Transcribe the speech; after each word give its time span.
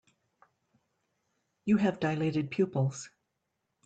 You 1.63 1.77
have 1.77 1.99
dilated 1.99 2.49
pupils. 2.49 3.11